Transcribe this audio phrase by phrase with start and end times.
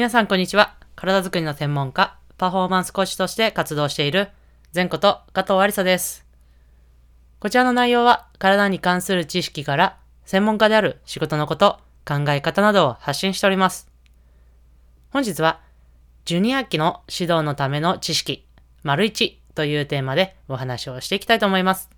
[0.00, 0.76] 皆さんこんにちは。
[0.96, 4.30] 体づくりの専門家、パフォーマンスコーチとして活動している、
[4.74, 6.24] 前子と加藤ありさです。
[7.38, 13.90] こちらの内容は、体に関する知識から、専門家である仕事のこと、考え方などを発信しております。
[15.10, 15.60] 本日は、
[16.24, 18.46] ジュニア期の指導のための知識、
[18.82, 21.90] 丸1というテーマでお話をしていきたいと思います。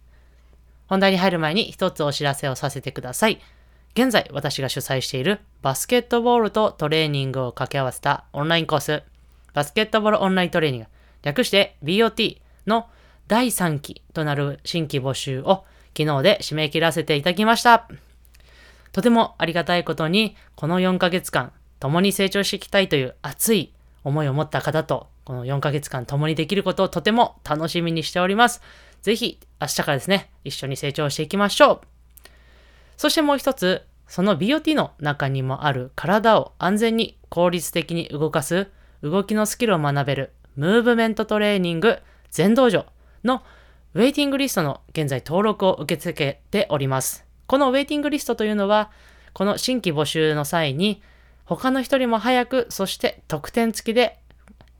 [0.88, 3.40] 本題に入る前に一つお知らせをさせてください。
[3.94, 9.02] 現在私が主催しているバスケットボールとトレーニングを掛け合わせたオンラインコース、
[9.52, 10.86] バスケットボールオンライントレーニング、
[11.22, 12.88] 略して BOT の
[13.28, 15.64] 第3期となる新規募集を
[15.96, 17.86] 昨日で締め切らせていただきました。
[18.92, 23.72] とてもありがたいことに、この4ヶ月間、共に成長していきたいという熱い
[24.04, 28.62] 思いを持った方と、この4ヶ月間共にできることをとても楽しみにしております。
[29.02, 31.91] ぜひ、明日からですね、一緒に成長していきましょう。
[32.96, 38.68] そしてもう一つ、その BOT の中にもある体を安全に効率的に動かす
[39.02, 41.98] 動きのスキルを学べるムーブメントトレーニング
[42.30, 42.86] 全道場
[43.24, 43.42] の
[43.94, 47.24] ウェイティングリストの現在登録を受け付けております。
[47.46, 48.90] このウェイティングリストというのは、
[49.34, 51.02] この新規募集の際に
[51.44, 54.18] 他の人よりも早く、そして特典付きで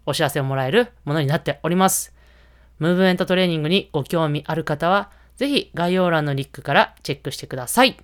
[0.06, 2.14] お知らせをもらえるものになっております。
[2.78, 7.96] ムーブメントトレーニングにご興味ある方は、ぜひ概要欄のリンクからチェックしてください。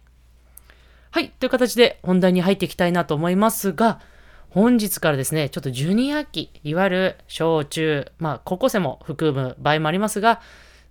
[1.18, 1.30] はい。
[1.30, 3.98] という形で本題に入っていきたいなと思いますが、
[4.50, 10.40] 本日からですね、ちょっとジュニア期、いわゆる小中、まあ高校生も含む場合もありますが、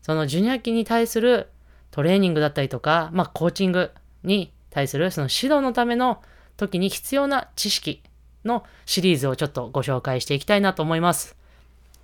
[0.01, 1.47] そのジュニア期に対する
[1.91, 3.91] トレーニングだったりとか、まあコーチング
[4.23, 6.21] に対するその指導のための
[6.57, 8.03] 時に必要な知識
[8.43, 11.37] のシリーズをちょっとご紹介していきたいなと思います。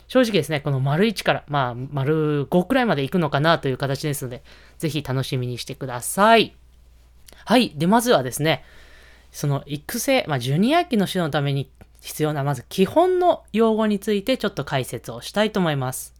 [0.07, 4.43] 正直ですね、この丸1から、まあ、丸5くらいまで行くのかなという形ですので、
[4.77, 6.55] ぜひ楽しみにしてください。
[7.45, 7.73] はい。
[7.75, 8.63] で、まずはですね、
[9.31, 11.69] その育成、まあ、ジュニア期の指導のために
[12.01, 16.13] 必要な、まず基本の用語についてちょっと解説をしたいと思います。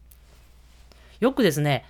[1.19, 1.85] よくですね、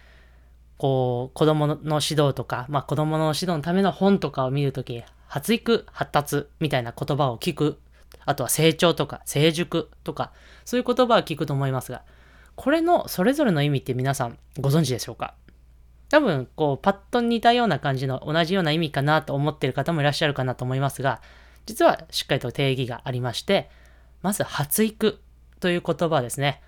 [0.77, 1.89] こう、子供の指
[2.21, 7.79] 導とか、まあ、子供の指導のための本とかを見るとき、発育、発達みたいな言葉を聞く。
[8.25, 10.31] あとは成長とか成熟とか、
[10.63, 12.03] そういう言葉を聞くと思いますが、
[12.55, 15.33] これのそれぞれの意味って皆さんご存知でしょうか？
[16.13, 21.23] 多分、こう、パッと似たような感じの同じような意味かなと思ってる方もいらっしゃるかなと思いますが、
[21.65, 23.71] 実はしっかりと定義がありまして、
[24.21, 25.19] まず発育
[25.59, 26.61] という言葉ですね、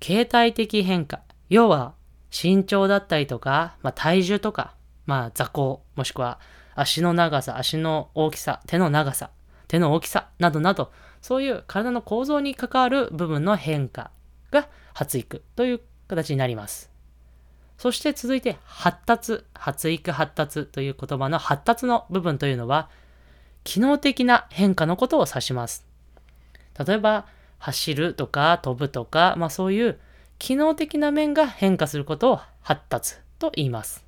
[0.00, 1.92] 形態的変化、要は
[2.32, 4.74] 身長だったりとか、まあ、体重とか、
[5.04, 6.40] まあ、座高、もしくは
[6.74, 9.28] 足の長さ、足の大きさ、手の長さ、
[9.66, 14.10] 手の大きさなどなど、そういう体の構造に関わる部分の変化
[14.50, 16.97] が発育という形になります。
[17.78, 22.90] そして続いて発達、発育発達という言葉の発達の部分というのは、
[23.62, 25.86] 機能的な変化のことを指します。
[26.84, 27.26] 例えば、
[27.58, 29.98] 走るとか飛ぶとか、まあそういう
[30.38, 34.04] 機能的な面が変化することを発達と言います。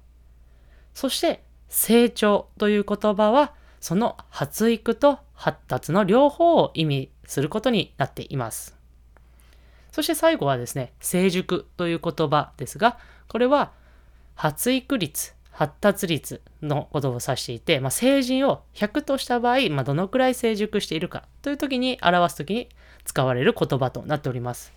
[0.92, 8.76] そして、成長という言葉は、その発育と発達の両方を意味することになっています。
[9.92, 12.98] そして最後はですね、成熟という言葉ですが、
[13.30, 13.70] これは
[14.34, 22.68] 発育率、発達率のことを指していて、まあ、成人を100とした場合、まあ、どのくらい成熟しているかという時に表す時に
[23.04, 24.72] 使われる言葉となっております。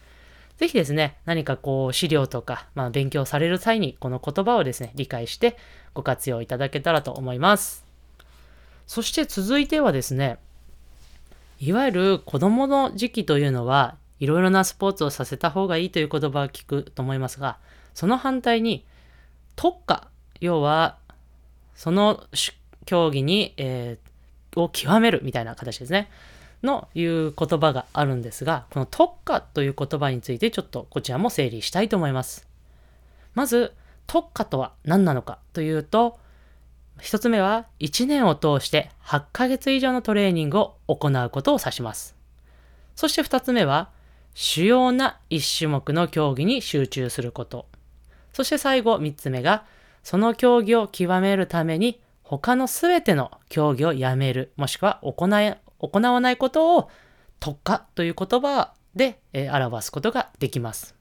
[0.57, 5.57] ぜひですね、何かこう資料とか、まあ、勉強される際にこの言葉をですね、理解して
[5.95, 7.83] ご活用いただけたらと思います。
[8.85, 10.37] そして続いてはですね、
[11.59, 17.57] いわゆる子供の時期というのは、いろいろなスポーツをさせた方がいいという言葉を聞くと思いますが、
[17.93, 18.85] その反対に
[19.55, 20.07] 特化、
[20.39, 20.97] 要は
[21.75, 22.23] その
[22.85, 26.09] 競技に、えー、を極めるみたいな形ですね。
[26.63, 32.47] のいう言葉があるんですが、この特化という言葉についてちょっとこちらも整理したいと思います。
[33.35, 33.73] まず、
[34.07, 36.19] 特化とは何なのかというと、
[36.99, 42.15] 一つ目は1年を通して8ヶ月以上のトレーニングを行うことを指します。
[42.95, 43.89] そして二つ目は、
[44.35, 47.68] 主要な一種目の競技に集中すること。
[48.33, 49.65] そして最後三つ目が、
[50.03, 56.89] その競技を極めるために他のすべての競技をやめる、もしくは行い行わないことを
[57.39, 60.95] 特化という言葉で、え、表すことができます。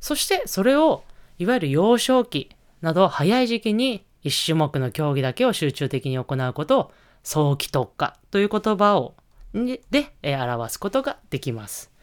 [0.00, 1.02] そしてそれを
[1.38, 2.50] いわゆる幼少期
[2.80, 6.92] など早い時期に一種目の競技だけを集中的に行うことを
[7.22, 9.14] 早期特化という言葉を
[9.90, 11.95] で、え、表すことができます。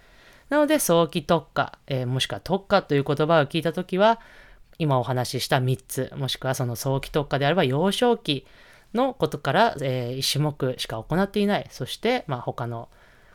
[0.54, 4.20] なので早期特化、えー、もしくは特化という言葉を聞いたときは
[4.78, 8.46] 今お話しした3つもしくはその早期特化であれば幼少期
[8.94, 11.68] のことから、えー、1種目しか行っていない。
[11.72, 12.90] そして、まあ、他の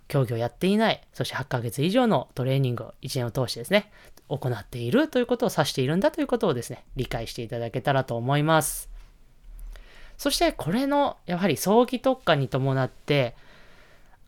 [0.06, 3.90] 競技をやっていない、そして8ヶ月以上のトレーニングを1年を通してですね、
[4.28, 8.88] 行っているということを指しているんだということをですね、理解していただけたらと思います。
[10.18, 13.34] そしてこれのやはり早期特化に伴って、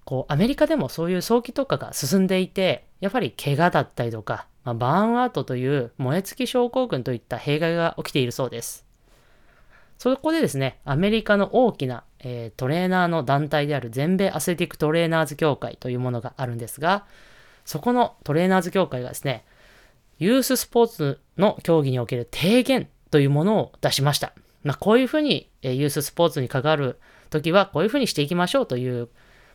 [0.05, 8.87] こうアメリカでもそういう早期特化が進んでいて、やっぱり怪我だったりとか、まあ、バーンアウトという燃え尽き症候群といった弊害が起きているそうです。
[9.99, 17.05] そこでですね、アメリカの大きな、えー、トレーナーの団体である全米アスレティックトレーナーズ協会というものがあるんですが、
[17.67, 19.44] そこのトレーナーズ協会がですね、
[20.19, 24.32] ユーススポーツの競技における提言というものを出しました。
[24.64, 26.99] まあ、こういうふうに、えー、ユーススポーツに関わる
[27.29, 29.08] ときはこういうふうにしていきましょうという、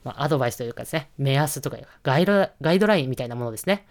[0.05, 3.85] ま、アドバイスというかですね、目安とかガイドガイドラインみたいなものですね、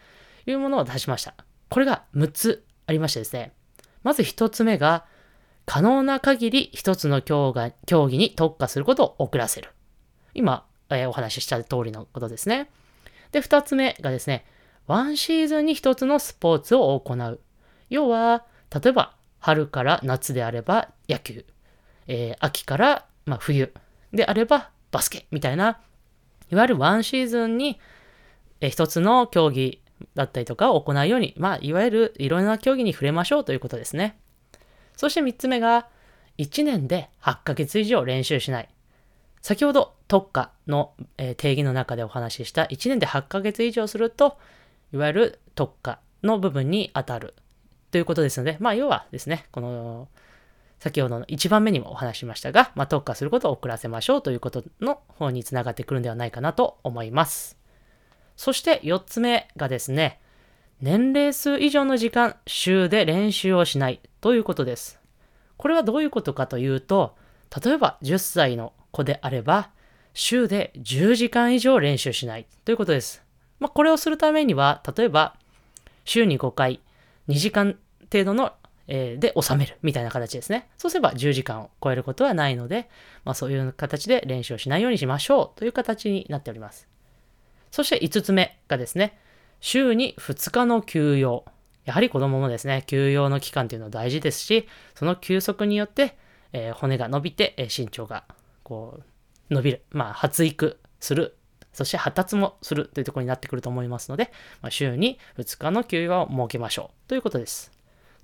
[0.46, 1.34] いうものを出しました。
[1.68, 3.52] これが6つありましてですね、
[4.02, 5.04] まず1つ目が、
[5.66, 9.70] 可能な限り一つの競技に特化することを遅らせる。
[10.34, 12.70] 今、えー、お話しした通りのことですね。
[13.32, 14.44] で、二つ目がですね、
[14.86, 17.40] ワンシーズンに一つのスポーツを行う。
[17.88, 21.44] 要は、例えば、春から夏であれば野球、
[22.06, 23.74] えー、秋から、まあ、冬
[24.12, 25.80] であればバスケみたいな、
[26.50, 27.80] いわゆるワンシーズンに、
[28.60, 29.80] えー、一つの競技
[30.14, 34.18] だったりとかを行うように、まあ、いわゆるいろんな競技に触れましょうということですね。
[34.96, 35.88] そして3つ目が、
[36.38, 38.68] 1年で8ヶ月以上練習しない。
[39.40, 44.38] 先ほど特化の、え定義の中でお話しした1年で8ヶ月以上すると、
[44.92, 47.34] いわゆる特化の部分に当たる
[47.90, 50.08] ということですので、まあ要はですね、この
[50.84, 57.56] 先ほどの1番目にもお話しましたが、まあ、特化することを遅らせましょうということの方につながってくるんではないかなと思います。
[58.36, 60.20] そして4つ目がですね、
[60.82, 65.00] 年齢数以上の時間、週で練習をしないということです。
[65.56, 67.16] これはどういうことかというと、
[67.64, 69.70] 例えば10歳の子であれば、
[70.12, 73.22] 週で10時間以上練習しないということです。
[73.58, 75.34] まあ、これをするためには、例えば、
[76.04, 76.80] 週に5回、
[77.28, 77.78] 2時間
[78.12, 78.52] 程度の、
[78.86, 80.68] え、で収めるみたいな形ですね。
[80.76, 82.88] そうすれば10時間を超えることはないので、
[83.24, 86.88] まあ、そういう形で練習をしないようにしましょうという形になっております。
[87.70, 89.18] そして5つ目がですね、
[89.60, 91.44] 週に2日の休養。
[91.84, 96.16] やはり子供もですね、休養の期間っていうのは大事ですし、その休息によって、
[96.52, 98.24] えー、骨が伸びて、えー、身長が
[98.62, 99.82] こう伸びる。
[99.90, 101.36] まあ、発育する。
[101.72, 104.30] そして発達もするというところになってくると思いますので、
[104.62, 107.73] まあ、週に2日の休養を設けましょうということです。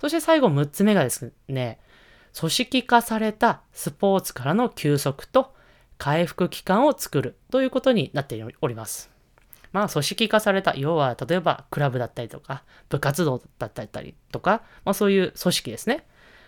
[0.01, 1.79] そして最後6つ目がですね、
[2.35, 5.53] 組織化されたスポーツからの休息と
[5.99, 9.11] 回復期間を作るということになっております。
[9.71, 16.03] まあ組織化された、要は例えばクラブだったりとか、部活動だったりとか、まあそういう組織ですね。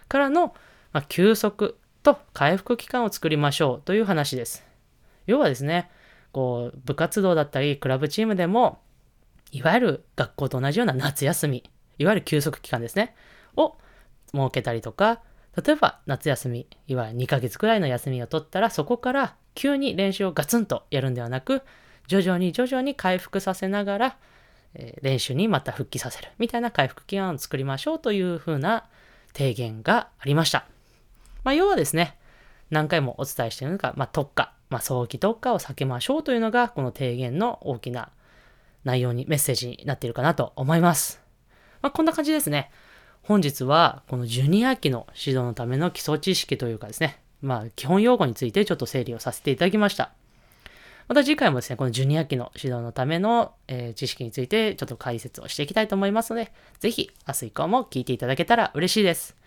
[0.08, 0.56] からの、
[0.92, 4.66] まあ、休息と回復期間を作りましょうという話です。
[5.28, 5.92] 要はですね、
[6.32, 8.82] こう、部活動だったり、クラブチームでも、
[9.52, 11.64] いわゆる学校と同じような夏休み、
[12.00, 13.14] いわゆる休息期間ですね、
[13.56, 13.78] を
[14.34, 15.22] 設けたりとか、
[15.64, 21.62] 例えば夏休み、いわゆる2ヶ月くらいの休みを取ったら、そこから急に練習をガツンとやるんではなく、
[22.08, 24.18] 徐々に徐々に回復させながら、
[24.76, 28.86] え、練習にまた復帰させるみたいな回復期間を作りましょうというふうな
[29.34, 30.66] 提言がありました。
[31.44, 32.18] まあ、要はですね、
[32.72, 38.10] 何回もお伝えしているのが、まあ、特化、まあ、早期特化を避けましょうというのが、この提言の大きな
[38.84, 41.22] 内容に、メッセージになっているかなと思います。
[41.82, 42.72] まあ、こんな感じですね。
[43.24, 50.12] 本日は、このジュニア期の指導のための基礎知識というかですね、まあ、基本用語についてちょっと整理をさせていただきました。
[51.08, 59.38] また次回もですね、このジュニア期の指導のための、えー、知識についてちょっと解説をしていきたいと思いますので、ぜひ明日以降も聞いていただけたら嬉しいです。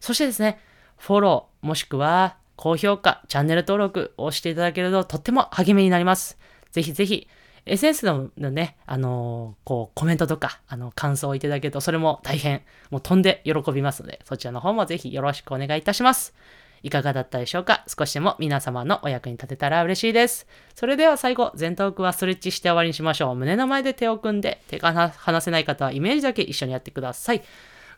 [0.00, 0.58] そしてですね、
[0.98, 6.38] フォロー、もしくは高評価、チャンネル登録をしていただけるととっても励みになります。
[6.72, 7.28] ぜひぜひ、
[7.64, 16.34] SNS のね、あのー、こう、コメントとか、あの、感想をいただけると、それも大変、もう飛んで喜びますので、そちらの方もぜひよろしくお願いいたします。
[16.82, 17.84] いかがだったでしょうか？
[17.86, 20.48] 少しでも皆様のお役に立てたら嬉しいです。
[20.74, 23.36] それでは最後、前頭腔はストレッチして終わりにしましょう。
[23.36, 27.42] 胸の前で手を組んで、手が離せない方はイメージだけ一緒にやってください。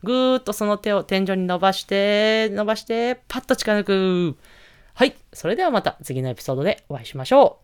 [0.02, 4.36] ぐーっとその手を天井に伸ばして、伸ばして、パッと近づく。
[4.92, 5.16] はい。
[5.32, 7.63] それではまた次のエピソードでお会いしましょう。